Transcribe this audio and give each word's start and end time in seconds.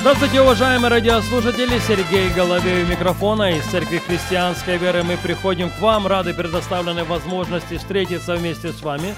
Здравствуйте, 0.00 0.40
уважаемые 0.40 0.90
радиослушатели! 0.90 1.78
Сергей 1.78 2.30
Головей 2.30 2.84
у 2.84 2.86
микрофона. 2.86 3.58
Из 3.58 3.66
Церкви 3.66 3.98
Христианской 3.98 4.78
Веры 4.78 5.02
мы 5.02 5.18
приходим 5.18 5.68
к 5.68 5.78
вам, 5.78 6.06
рады 6.06 6.32
предоставленной 6.32 7.04
возможности 7.04 7.76
встретиться 7.76 8.34
вместе 8.34 8.72
с 8.72 8.80
вами. 8.80 9.14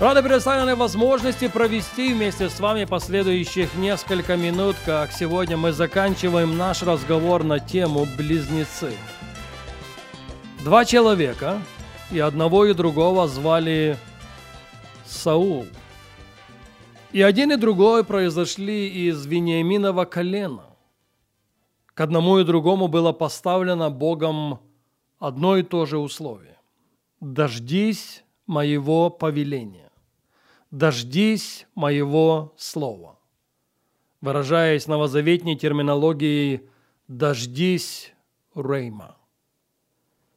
Рады 0.00 0.24
предоставленной 0.24 0.74
возможности 0.74 1.46
провести 1.46 2.12
вместе 2.12 2.50
с 2.50 2.58
вами 2.58 2.86
последующих 2.86 3.72
несколько 3.76 4.36
минут, 4.36 4.74
как 4.84 5.12
сегодня 5.12 5.56
мы 5.56 5.70
заканчиваем 5.70 6.58
наш 6.58 6.82
разговор 6.82 7.44
на 7.44 7.60
тему 7.60 8.04
«Близнецы». 8.16 8.92
Два 10.64 10.84
человека, 10.84 11.62
и 12.10 12.18
одного 12.18 12.66
и 12.66 12.74
другого 12.74 13.28
звали 13.28 13.96
Саул– 15.06 15.68
и 17.12 17.22
один 17.22 17.52
и 17.52 17.56
другой 17.56 18.04
произошли 18.04 19.08
из 19.08 19.24
Вениаминова 19.26 20.04
колена. 20.04 20.64
К 21.94 22.02
одному 22.02 22.38
и 22.38 22.44
другому 22.44 22.88
было 22.88 23.12
поставлено 23.12 23.90
Богом 23.90 24.60
одно 25.18 25.56
и 25.56 25.62
то 25.62 25.86
же 25.86 25.98
условие. 25.98 26.56
«Дождись 27.20 28.22
моего 28.46 29.10
повеления, 29.10 29.90
дождись 30.70 31.66
моего 31.74 32.54
слова». 32.56 33.18
Выражаясь 34.20 34.86
новозаветней 34.86 35.56
терминологией 35.56 36.68
«дождись 37.08 38.12
Рейма». 38.54 39.16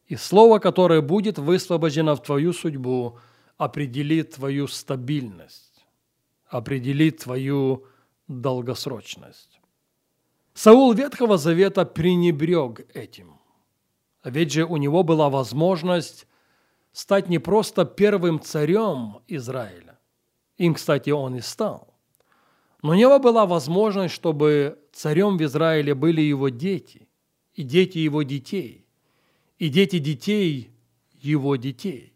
И 0.08 0.16
слово, 0.16 0.60
которое 0.60 1.02
будет 1.02 1.38
высвобождено 1.38 2.16
в 2.16 2.24
твою 2.24 2.54
судьбу, 2.54 3.20
определит 3.58 4.32
твою 4.32 4.68
стабильность 4.68 5.71
определит 6.52 7.20
твою 7.20 7.86
долгосрочность. 8.28 9.60
Саул 10.54 10.94
Ветхого 10.94 11.38
Завета 11.38 11.86
пренебрег 11.86 12.86
этим. 12.94 13.40
Ведь 14.24 14.52
же 14.52 14.66
у 14.66 14.78
него 14.78 15.04
была 15.04 15.30
возможность 15.30 16.28
стать 16.92 17.30
не 17.30 17.40
просто 17.40 17.86
первым 17.86 18.40
царем 18.42 19.22
Израиля. 19.28 19.98
Им, 20.58 20.74
кстати, 20.74 21.10
он 21.10 21.38
и 21.38 21.42
стал. 21.42 21.96
Но 22.84 22.92
у 22.92 22.96
него 22.96 23.18
была 23.20 23.46
возможность, 23.46 24.14
чтобы 24.14 24.78
царем 24.92 25.38
в 25.38 25.44
Израиле 25.44 25.96
были 25.96 26.22
его 26.22 26.50
дети, 26.50 27.08
и 27.54 27.64
дети 27.64 28.00
его 28.00 28.24
детей, 28.24 28.86
и 29.58 29.70
дети 29.70 30.00
детей 30.00 30.72
его 31.14 31.56
детей. 31.56 32.14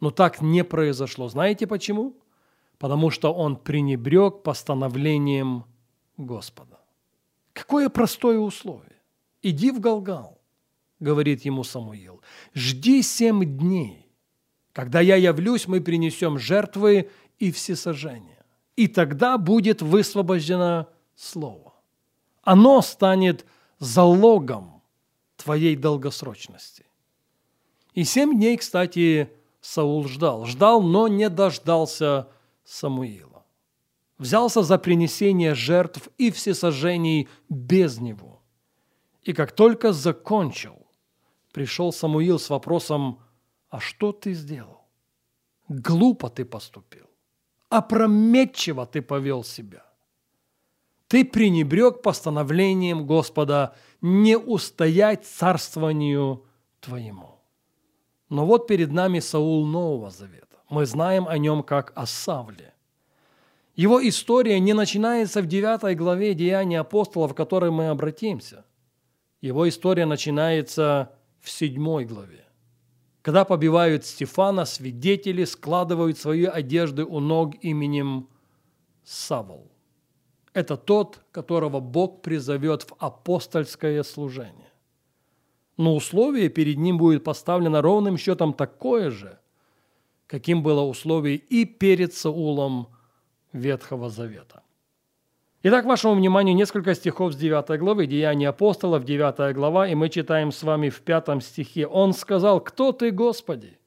Но 0.00 0.10
так 0.10 0.40
не 0.40 0.64
произошло. 0.64 1.28
Знаете 1.28 1.66
почему? 1.66 2.19
Потому 2.80 3.10
что 3.10 3.32
он 3.32 3.56
пренебрег 3.56 4.42
постановлением 4.42 5.64
Господа. 6.16 6.80
Какое 7.52 7.90
простое 7.90 8.38
условие. 8.38 8.96
Иди 9.42 9.70
в 9.70 9.80
Галгал, 9.80 10.40
говорит 10.98 11.44
ему 11.44 11.62
Самуил. 11.62 12.22
Жди 12.54 13.02
семь 13.02 13.44
дней. 13.44 14.10
Когда 14.72 15.00
я 15.00 15.16
явлюсь, 15.16 15.68
мы 15.68 15.82
принесем 15.82 16.38
жертвы 16.38 17.10
и 17.38 17.52
всесожжения. 17.52 18.42
И 18.76 18.88
тогда 18.88 19.36
будет 19.36 19.82
высвобождено 19.82 20.88
слово. 21.14 21.74
Оно 22.42 22.80
станет 22.80 23.44
залогом 23.78 24.82
твоей 25.36 25.76
долгосрочности. 25.76 26.86
И 27.92 28.04
семь 28.04 28.36
дней, 28.36 28.56
кстати, 28.56 29.30
Саул 29.60 30.08
ждал. 30.08 30.46
Ждал, 30.46 30.80
но 30.80 31.08
не 31.08 31.28
дождался 31.28 32.28
Самуила. 32.70 33.44
Взялся 34.18 34.62
за 34.62 34.78
принесение 34.78 35.54
жертв 35.54 36.08
и 36.18 36.30
всесожжений 36.30 37.28
без 37.48 37.98
него. 37.98 38.42
И 39.22 39.32
как 39.32 39.52
только 39.52 39.92
закончил, 39.92 40.86
пришел 41.52 41.92
Самуил 41.92 42.38
с 42.38 42.48
вопросом, 42.48 43.18
а 43.70 43.80
что 43.80 44.12
ты 44.12 44.34
сделал? 44.34 44.84
Глупо 45.68 46.30
ты 46.30 46.44
поступил. 46.44 47.06
Опрометчиво 47.70 48.86
ты 48.86 49.02
повел 49.02 49.42
себя. 49.42 49.84
Ты 51.08 51.24
пренебрег 51.24 52.02
постановлением 52.02 53.04
Господа 53.04 53.74
не 54.00 54.38
устоять 54.38 55.26
царствованию 55.26 56.46
твоему. 56.80 57.40
Но 58.28 58.46
вот 58.46 58.68
перед 58.68 58.92
нами 58.92 59.18
Саул 59.18 59.66
Нового 59.66 60.10
Завета. 60.10 60.49
Мы 60.70 60.86
знаем 60.86 61.26
о 61.26 61.36
нем 61.36 61.64
как 61.64 61.92
о 61.96 62.06
Савле. 62.06 62.72
Его 63.74 64.06
история 64.08 64.60
не 64.60 64.72
начинается 64.72 65.42
в 65.42 65.46
9 65.46 65.96
главе 65.98 66.32
Деяния 66.32 66.80
апостолов, 66.80 67.32
в 67.32 67.34
которой 67.34 67.72
мы 67.72 67.88
обратимся. 67.88 68.64
Его 69.40 69.68
история 69.68 70.06
начинается 70.06 71.10
в 71.40 71.50
7 71.50 72.04
главе. 72.04 72.44
Когда 73.22 73.44
побивают 73.44 74.06
Стефана, 74.06 74.64
свидетели 74.64 75.44
складывают 75.44 76.18
свои 76.18 76.44
одежды 76.44 77.04
у 77.04 77.18
ног 77.18 77.56
именем 77.62 78.28
Савл. 79.02 79.72
Это 80.54 80.76
тот, 80.76 81.20
которого 81.32 81.80
Бог 81.80 82.22
призовет 82.22 82.84
в 82.84 82.94
апостольское 82.98 84.04
служение. 84.04 84.70
Но 85.76 85.96
условие 85.96 86.48
перед 86.48 86.78
ним 86.78 86.96
будет 86.96 87.24
поставлено 87.24 87.82
ровным 87.82 88.16
счетом 88.16 88.52
такое 88.52 89.10
же, 89.10 89.40
каким 90.30 90.62
было 90.62 90.82
условие 90.82 91.36
и 91.36 91.64
перед 91.64 92.14
Саулом 92.14 92.86
Ветхого 93.52 94.08
Завета. 94.10 94.62
Итак, 95.64 95.86
вашему 95.86 96.14
вниманию 96.14 96.54
несколько 96.54 96.94
стихов 96.94 97.32
с 97.32 97.36
9 97.36 97.80
главы, 97.80 98.06
Деяния 98.06 98.50
апостолов, 98.50 99.04
9 99.04 99.52
глава, 99.56 99.88
и 99.88 99.96
мы 99.96 100.08
читаем 100.08 100.52
с 100.52 100.62
вами 100.62 100.88
в 100.88 101.00
5 101.00 101.42
стихе. 101.42 101.84
«Он 101.84 102.12
сказал, 102.12 102.60
кто 102.60 102.92
ты, 102.92 103.10
Господи?» 103.10 103.78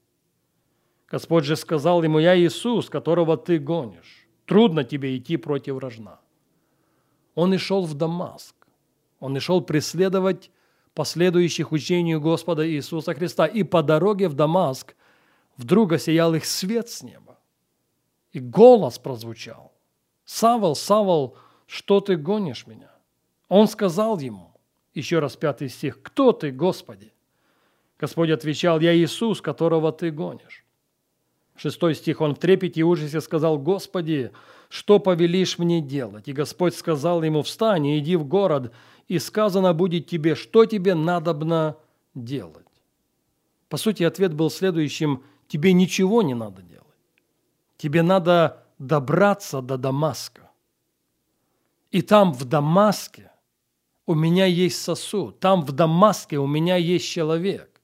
Господь 1.07 1.45
же 1.45 1.55
сказал 1.55 2.03
ему, 2.03 2.19
«Я 2.19 2.37
Иисус, 2.37 2.89
которого 2.89 3.37
ты 3.37 3.57
гонишь. 3.57 4.27
Трудно 4.45 4.83
тебе 4.83 5.15
идти 5.15 5.37
против 5.37 5.77
рожна». 5.77 6.19
Он 7.35 7.53
и 7.53 7.57
шел 7.57 7.85
в 7.85 7.93
Дамаск. 7.93 8.67
Он 9.21 9.37
и 9.37 9.39
шел 9.39 9.61
преследовать 9.61 10.51
последующих 10.93 11.71
учению 11.71 12.19
Господа 12.19 12.69
Иисуса 12.69 13.13
Христа. 13.13 13.45
И 13.45 13.63
по 13.63 13.81
дороге 13.81 14.27
в 14.27 14.33
Дамаск 14.33 14.93
вдруг 15.57 15.93
осиял 15.93 16.33
их 16.35 16.45
свет 16.45 16.89
с 16.89 17.03
неба. 17.03 17.39
И 18.31 18.39
голос 18.39 18.97
прозвучал. 18.97 19.73
«Савол, 20.25 20.75
Савол, 20.75 21.37
что 21.67 21.99
ты 21.99 22.15
гонишь 22.15 22.65
меня?» 22.65 22.91
Он 23.49 23.67
сказал 23.67 24.17
ему, 24.19 24.53
еще 24.93 25.19
раз 25.19 25.35
пятый 25.35 25.69
стих, 25.69 26.01
«Кто 26.01 26.31
ты, 26.31 26.51
Господи?» 26.51 27.13
Господь 27.99 28.29
отвечал, 28.29 28.79
«Я 28.79 28.95
Иисус, 28.95 29.41
которого 29.41 29.91
ты 29.91 30.11
гонишь». 30.11 30.65
Шестой 31.55 31.93
стих, 31.93 32.21
он 32.21 32.33
в 32.35 32.39
трепете 32.39 32.79
и 32.79 32.83
ужасе 32.83 33.21
сказал, 33.21 33.59
«Господи, 33.59 34.31
что 34.69 34.99
повелишь 34.99 35.59
мне 35.59 35.81
делать?» 35.81 36.27
И 36.27 36.33
Господь 36.33 36.75
сказал 36.75 37.21
ему, 37.21 37.43
«Встань 37.43 37.85
и 37.85 37.99
иди 37.99 38.15
в 38.15 38.25
город, 38.25 38.73
и 39.07 39.19
сказано 39.19 39.73
будет 39.73 40.07
тебе, 40.07 40.35
что 40.35 40.65
тебе 40.65 40.95
надобно 40.95 41.77
делать». 42.15 42.65
По 43.69 43.77
сути, 43.77 44.03
ответ 44.03 44.33
был 44.33 44.49
следующим, 44.49 45.23
Тебе 45.47 45.73
ничего 45.73 46.21
не 46.21 46.33
надо 46.33 46.61
делать. 46.61 46.83
Тебе 47.77 48.01
надо 48.01 48.63
добраться 48.79 49.61
до 49.61 49.77
Дамаска. 49.77 50.49
И 51.91 52.01
там, 52.01 52.33
в 52.33 52.45
Дамаске, 52.45 53.31
у 54.05 54.15
меня 54.15 54.45
есть 54.45 54.81
сосуд. 54.81 55.39
Там, 55.39 55.61
в 55.61 55.71
Дамаске, 55.71 56.37
у 56.37 56.47
меня 56.47 56.75
есть 56.75 57.07
человек. 57.07 57.81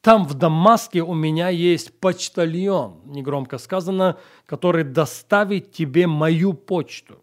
Там, 0.00 0.24
в 0.26 0.34
Дамаске, 0.34 1.02
у 1.02 1.14
меня 1.14 1.48
есть 1.48 1.98
почтальон, 2.00 3.00
негромко 3.04 3.58
сказано, 3.58 4.18
который 4.46 4.84
доставит 4.84 5.72
тебе 5.72 6.06
мою 6.06 6.54
почту. 6.54 7.22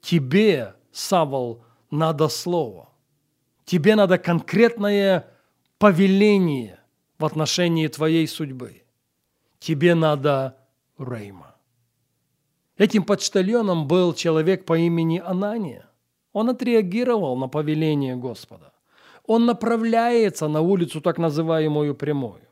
Тебе, 0.00 0.74
Савол, 0.92 1.64
надо 1.90 2.28
слово. 2.28 2.90
Тебе 3.64 3.96
надо 3.96 4.18
конкретное 4.18 5.26
повеление– 5.78 6.80
в 7.18 7.24
отношении 7.24 7.88
твоей 7.88 8.26
судьбы. 8.26 8.82
Тебе 9.58 9.94
надо 9.94 10.56
Рейма. 10.98 11.54
Этим 12.76 13.04
почтальоном 13.04 13.86
был 13.86 14.14
человек 14.14 14.64
по 14.64 14.76
имени 14.76 15.22
Анания. 15.24 15.88
Он 16.32 16.50
отреагировал 16.50 17.36
на 17.36 17.48
повеление 17.48 18.16
Господа. 18.16 18.72
Он 19.26 19.46
направляется 19.46 20.48
на 20.48 20.60
улицу 20.60 21.00
так 21.00 21.18
называемую 21.18 21.94
прямую. 21.94 22.42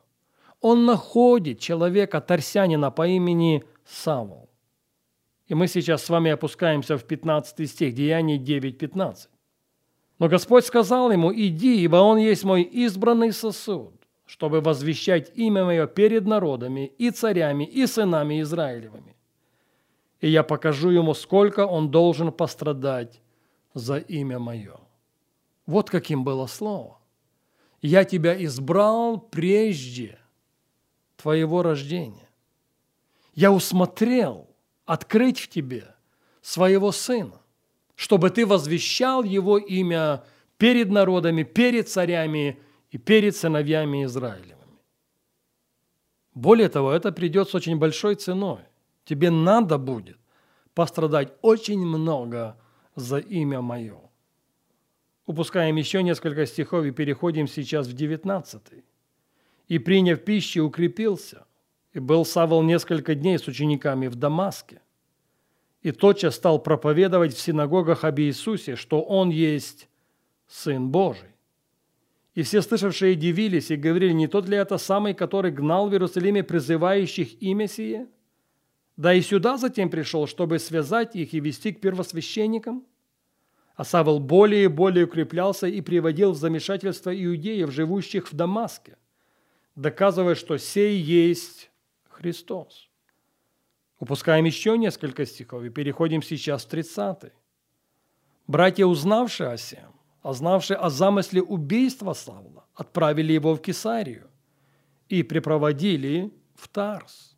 он 0.61 0.87
находит 0.87 1.58
человека, 1.58 2.20
тарсянина 2.20 2.93
по 2.93 3.06
имени 3.06 3.65
Савол. 3.85 4.49
И 5.49 5.55
мы 5.55 5.67
сейчас 5.67 6.05
с 6.05 6.08
вами 6.08 6.31
опускаемся 6.31 6.97
в 6.97 7.05
15 7.05 7.69
стих, 7.69 7.94
Деяний 7.94 8.38
9.15. 8.38 9.29
Но 10.19 10.29
Господь 10.29 10.65
сказал 10.65 11.11
ему, 11.11 11.32
иди, 11.35 11.82
ибо 11.82 11.97
он 11.97 12.19
есть 12.19 12.44
мой 12.44 12.62
избранный 12.62 13.32
сосуд, 13.32 14.02
чтобы 14.32 14.62
возвещать 14.62 15.31
имя 15.34 15.62
мое 15.62 15.87
перед 15.87 16.25
народами 16.25 16.90
и 16.96 17.11
царями 17.11 17.64
и 17.64 17.87
сынами 17.87 18.40
Израилевыми. 18.40 19.14
И 20.23 20.29
я 20.31 20.43
покажу 20.43 20.88
ему, 20.88 21.12
сколько 21.12 21.67
он 21.67 21.90
должен 21.90 22.32
пострадать 22.32 23.20
за 23.75 23.99
имя 23.99 24.38
мое. 24.38 24.81
Вот 25.67 25.90
каким 25.90 26.25
было 26.25 26.46
слово. 26.46 26.99
Я 27.82 28.05
тебя 28.05 28.34
избрал 28.43 29.19
прежде 29.19 30.19
твоего 31.19 31.62
рождения. 31.62 32.31
Я 33.34 33.52
усмотрел 33.52 34.49
открыть 34.87 35.40
в 35.40 35.49
тебе 35.49 35.94
своего 36.40 36.90
сына 36.90 37.43
чтобы 37.94 38.31
ты 38.31 38.44
возвещал 38.46 39.23
его 39.23 39.58
имя 39.58 40.25
перед 40.58 40.90
народами, 40.90 41.44
перед 41.44 41.88
царями 41.88 42.58
и 42.93 42.99
перед 42.99 43.35
сыновьями 43.35 44.05
Израилевыми. 44.05 44.79
Более 46.35 46.69
того, 46.69 46.93
это 46.93 47.11
придет 47.11 47.49
с 47.49 47.55
очень 47.55 47.79
большой 47.79 48.15
ценой. 48.15 48.61
Тебе 49.05 49.31
надо 49.31 49.79
будет 49.79 50.19
пострадать 50.75 51.33
очень 51.43 51.85
много 51.85 52.56
за 52.94 53.19
имя 53.19 53.61
мое. 53.61 53.99
Упускаем 55.27 55.77
еще 55.77 56.03
несколько 56.03 56.47
стихов 56.47 56.85
и 56.85 56.91
переходим 56.91 57.49
сейчас 57.49 57.87
в 57.87 57.94
19. 57.94 58.85
«И, 59.69 59.79
приняв 59.79 60.25
пищу, 60.25 60.65
укрепился, 60.65 61.47
и 61.93 61.99
был 61.99 62.25
Савол 62.25 62.62
несколько 62.62 63.15
дней 63.15 63.39
с 63.39 63.47
учениками 63.49 64.09
в 64.09 64.17
Дамаске 64.17 64.83
и 65.83 65.93
тотчас 65.93 66.37
стал 66.37 66.59
проповедовать 66.62 67.35
в 67.35 67.41
синагогах 67.41 68.05
об 68.05 68.19
Иисусе, 68.21 68.77
что 68.77 69.03
Он 69.03 69.31
есть 69.31 69.89
Сын 70.47 70.91
Божий. 70.91 71.31
И 72.34 72.43
все 72.43 72.62
слышавшие 72.62 73.14
дивились 73.14 73.70
и 73.70 73.76
говорили, 73.76 74.12
не 74.12 74.26
тот 74.26 74.49
ли 74.49 74.56
это 74.56 74.79
самый, 74.79 75.12
который 75.12 75.50
гнал 75.50 75.88
в 75.88 75.93
Иерусалиме 75.93 76.43
призывающих 76.43 77.43
имя 77.43 77.69
сие? 77.69 78.08
Да 78.96 79.12
и 79.12 79.20
сюда 79.20 79.58
затем 79.58 79.90
пришел, 79.90 80.26
чтобы 80.26 80.58
связать 80.58 81.14
их 81.14 81.34
и 81.34 81.40
вести 81.40 81.73
к 81.73 81.81
первосвященникам? 81.81 82.87
А 83.75 83.84
Савол 83.84 84.20
более 84.20 84.64
и 84.64 84.69
более 84.69 85.06
укреплялся 85.06 85.67
и 85.67 85.81
приводил 85.81 86.32
в 86.32 86.37
замешательство 86.37 87.11
иудеев, 87.11 87.70
живущих 87.70 88.31
в 88.31 88.37
Дамаске, 88.37 88.96
доказывая, 89.76 90.34
что 90.34 90.58
сей 90.58 90.99
есть 90.99 91.70
Христос. 92.08 92.88
Упускаем 93.99 94.44
еще 94.44 94.76
несколько 94.76 95.25
стихов 95.26 95.64
и 95.64 95.70
переходим 95.70 96.23
сейчас 96.23 96.64
в 96.64 96.69
30. 96.69 97.32
Братья, 98.46 98.84
узнавшие 98.84 99.50
о 99.50 99.56
сем, 99.56 99.93
а 100.23 100.33
знавшие 100.33 100.77
о 100.77 100.89
замысле 100.89 101.43
убийства 101.43 102.13
Савла, 102.13 102.65
отправили 102.75 103.33
его 103.33 103.55
в 103.55 103.61
Кесарию 103.61 104.31
и 105.09 105.23
припроводили 105.23 106.33
в 106.55 106.69
Тарс. 106.69 107.37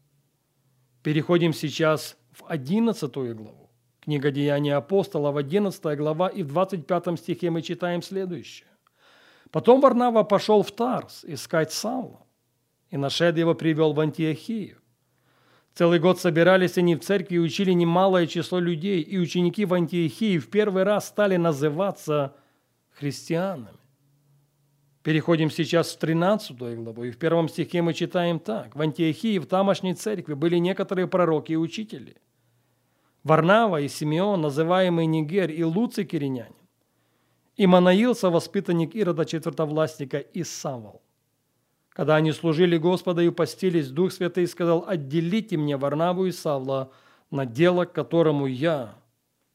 Переходим 1.03 1.53
сейчас 1.53 2.17
в 2.33 2.45
11 2.47 3.13
главу. 3.15 3.71
Книга 4.01 4.31
Деяния 4.31 4.77
апостолов, 4.77 5.37
11 5.37 5.97
глава, 5.97 6.29
и 6.29 6.43
в 6.43 6.49
25 6.49 7.19
стихе 7.19 7.51
мы 7.51 7.63
читаем 7.63 8.03
следующее. 8.03 8.69
Потом 9.51 9.81
Варнава 9.81 10.25
пошел 10.25 10.63
в 10.63 10.71
Тарс 10.71 11.25
искать 11.25 11.73
Савла, 11.73 12.27
и 12.91 12.99
нашед 12.99 13.39
его 13.39 13.55
привел 13.55 13.95
в 13.95 14.01
Антиохию. 14.01 14.79
Целый 15.75 15.99
год 15.99 16.21
собирались 16.21 16.77
они 16.77 16.97
в 16.97 17.01
церкви 17.01 17.37
и 17.37 17.39
учили 17.39 17.73
немалое 17.73 18.27
число 18.27 18.59
людей, 18.59 19.01
и 19.01 19.19
ученики 19.19 19.65
в 19.65 19.73
Антиохии 19.73 20.39
в 20.39 20.51
первый 20.51 20.83
раз 20.83 21.09
стали 21.09 21.37
называться 21.37 22.37
христианами. 22.95 23.79
Переходим 25.03 25.51
сейчас 25.51 25.93
в 25.93 25.99
13 25.99 26.57
главу, 26.57 27.05
и 27.05 27.11
в 27.11 27.19
первом 27.19 27.49
стихе 27.49 27.83
мы 27.83 27.93
читаем 27.93 28.41
так. 28.41 28.75
В 28.75 28.81
Антиохии, 28.81 29.39
в 29.39 29.47
тамошней 29.47 29.95
церкви, 29.95 30.33
были 30.33 30.57
некоторые 30.57 31.07
пророки 31.07 31.53
и 31.53 31.57
учители. 31.57 32.17
Варнава 33.23 33.81
и 33.81 33.89
Симеон, 33.89 34.41
называемый 34.41 35.07
Нигер, 35.07 35.51
и 35.51 35.63
Луций 35.63 36.05
Киринянин, 36.05 36.55
и 37.57 37.67
Манаилса, 37.67 38.31
воспитанник 38.31 38.95
Ирода 38.95 39.25
четвертовластника, 39.27 40.19
и 40.19 40.43
Савол. 40.43 41.03
Когда 41.91 42.17
они 42.17 42.33
служили 42.33 42.77
Господа 42.77 43.23
и 43.23 43.31
постились, 43.31 43.89
Дух 43.89 44.13
Святый 44.13 44.47
сказал, 44.47 44.85
«Отделите 44.89 45.57
мне 45.57 45.77
Варнаву 45.77 46.27
и 46.27 46.33
Савла 46.33 46.91
на 47.31 47.47
дело, 47.47 47.85
к 47.85 47.93
которому 47.93 48.47
я 48.47 48.95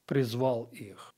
призвал 0.05 0.69
их». 0.71 1.13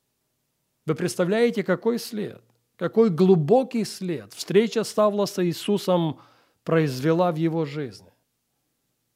Вы 0.86 0.96
представляете, 0.96 1.64
какой 1.64 2.00
след, 2.00 2.42
какой 2.76 3.10
глубокий 3.10 3.86
след 3.86 4.34
встреча 4.34 4.84
Савла 4.84 5.26
с 5.26 5.44
Иисусом 5.44 6.20
произвела 6.64 7.32
в 7.32 7.36
его 7.36 7.66
жизни. 7.66 8.12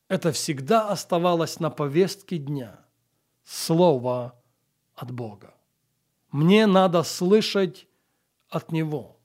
Это 0.08 0.32
всегда 0.32 0.90
оставалось 0.90 1.60
на 1.60 1.70
повестке 1.70 2.38
дня. 2.38 2.80
Слово 3.44 4.36
от 4.96 5.12
Бога. 5.12 5.54
Мне 6.32 6.68
надо 6.68 7.04
слышать 7.04 7.88
от 8.50 8.72
Него. 8.72 9.18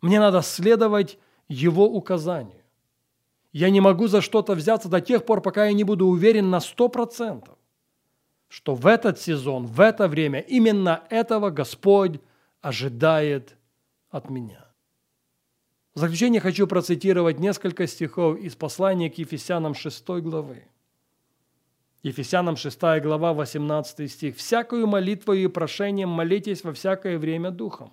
Мне 0.00 0.18
надо 0.20 0.42
следовать 0.42 1.18
его 1.48 1.86
указанию. 1.86 2.62
Я 3.52 3.70
не 3.70 3.80
могу 3.80 4.06
за 4.06 4.20
что-то 4.20 4.54
взяться 4.54 4.88
до 4.88 5.00
тех 5.00 5.26
пор, 5.26 5.42
пока 5.42 5.66
я 5.66 5.72
не 5.72 5.84
буду 5.84 6.06
уверен 6.06 6.50
на 6.50 6.60
сто 6.60 6.88
процентов, 6.88 7.58
что 8.50 8.74
в 8.74 8.86
этот 8.86 9.18
сезон, 9.18 9.66
в 9.66 9.80
это 9.80 10.08
время 10.08 10.40
именно 10.40 11.04
этого 11.08 11.48
Господь 11.48 12.20
ожидает 12.60 13.56
от 14.10 14.28
меня. 14.28 14.66
В 15.94 16.00
заключение 16.00 16.40
хочу 16.40 16.66
процитировать 16.66 17.38
несколько 17.38 17.86
стихов 17.86 18.38
из 18.38 18.56
послания 18.56 19.08
к 19.08 19.18
Ефесянам 19.18 19.74
6 19.74 20.06
главы. 20.20 20.64
Ефесянам 22.02 22.56
6 22.56 22.80
глава, 23.02 23.32
18 23.32 24.10
стих. 24.10 24.36
«Всякую 24.36 24.86
молитву 24.86 25.32
и 25.32 25.46
прошением 25.46 26.08
молитесь 26.08 26.64
во 26.64 26.72
всякое 26.72 27.18
время 27.18 27.50
Духом», 27.50 27.92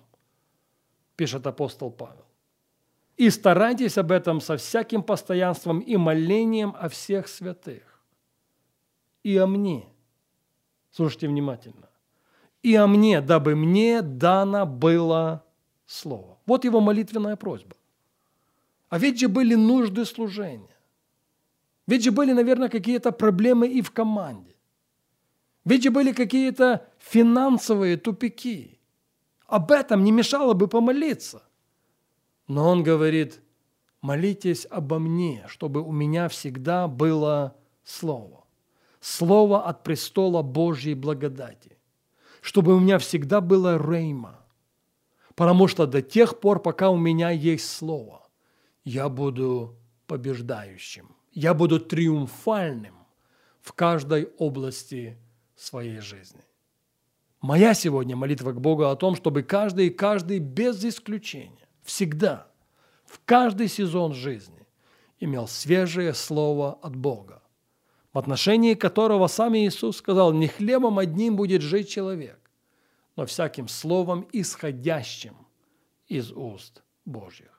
пишет 1.16 1.46
апостол 1.46 1.90
Павел 1.90 2.28
и 3.16 3.30
старайтесь 3.30 3.98
об 3.98 4.12
этом 4.12 4.40
со 4.40 4.56
всяким 4.56 5.02
постоянством 5.02 5.80
и 5.80 5.96
молением 5.96 6.74
о 6.78 6.88
всех 6.88 7.28
святых. 7.28 7.82
И 9.24 9.36
о 9.36 9.46
мне. 9.46 9.88
Слушайте 10.98 11.28
внимательно. 11.28 11.88
И 12.64 12.74
о 12.74 12.88
мне, 12.88 13.20
дабы 13.20 13.54
мне 13.54 14.02
дано 14.02 14.66
было 14.66 15.44
слово. 15.86 16.38
Вот 16.44 16.64
его 16.64 16.80
молитвенная 16.80 17.36
просьба. 17.36 17.76
А 18.88 18.98
ведь 18.98 19.20
же 19.20 19.28
были 19.28 19.54
нужды 19.54 20.04
служения. 20.04 20.76
Ведь 21.86 22.02
же 22.02 22.10
были, 22.10 22.32
наверное, 22.32 22.68
какие-то 22.68 23.12
проблемы 23.12 23.68
и 23.68 23.80
в 23.80 23.92
команде. 23.92 24.56
Ведь 25.64 25.84
же 25.84 25.92
были 25.92 26.10
какие-то 26.10 26.84
финансовые 26.98 27.96
тупики. 27.96 28.80
Об 29.46 29.70
этом 29.70 30.02
не 30.02 30.10
мешало 30.10 30.52
бы 30.52 30.66
помолиться. 30.66 31.44
Но 32.48 32.68
он 32.68 32.82
говорит, 32.82 33.40
молитесь 34.00 34.66
обо 34.68 34.98
мне, 34.98 35.44
чтобы 35.46 35.80
у 35.80 35.92
меня 35.92 36.28
всегда 36.28 36.88
было 36.88 37.54
Слово. 37.84 38.37
Слово 39.08 39.64
от 39.64 39.84
престола 39.84 40.42
Божьей 40.42 40.94
благодати. 40.94 41.78
Чтобы 42.42 42.74
у 42.74 42.78
меня 42.78 42.98
всегда 42.98 43.40
было 43.40 43.78
рейма. 43.78 44.44
Потому 45.34 45.66
что 45.66 45.86
до 45.86 46.02
тех 46.02 46.40
пор, 46.40 46.60
пока 46.60 46.90
у 46.90 46.98
меня 46.98 47.30
есть 47.30 47.70
Слово, 47.70 48.28
я 48.84 49.08
буду 49.08 49.78
побеждающим. 50.06 51.16
Я 51.32 51.54
буду 51.54 51.80
триумфальным 51.80 52.96
в 53.62 53.72
каждой 53.72 54.28
области 54.36 55.18
своей 55.56 56.00
жизни. 56.00 56.44
Моя 57.40 57.72
сегодня 57.72 58.14
молитва 58.14 58.52
к 58.52 58.60
Богу 58.60 58.84
о 58.84 58.96
том, 58.96 59.16
чтобы 59.16 59.42
каждый 59.42 59.86
и 59.86 59.90
каждый 59.90 60.38
без 60.38 60.84
исключения 60.84 61.68
всегда, 61.82 62.48
в 63.06 63.20
каждый 63.24 63.68
сезон 63.68 64.12
жизни 64.12 64.66
имел 65.18 65.48
свежее 65.48 66.12
слово 66.12 66.74
от 66.82 66.94
Бога, 66.94 67.42
в 68.12 68.18
отношении 68.18 68.74
которого 68.74 69.26
сам 69.26 69.56
Иисус 69.56 69.98
сказал, 69.98 70.32
не 70.32 70.48
хлебом 70.48 70.98
одним 70.98 71.36
будет 71.36 71.62
жить 71.62 71.88
человек, 71.88 72.50
но 73.16 73.26
всяким 73.26 73.68
словом, 73.68 74.26
исходящим 74.32 75.36
из 76.06 76.32
уст 76.32 76.82
Божьих. 77.04 77.57